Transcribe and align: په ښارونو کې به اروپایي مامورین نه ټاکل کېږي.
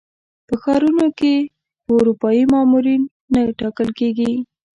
په 0.47 0.55
ښارونو 0.61 1.07
کې 1.19 1.33
به 1.85 1.91
اروپایي 1.99 2.43
مامورین 2.53 3.01
نه 3.33 3.41
ټاکل 3.59 3.89
کېږي. 3.99 4.31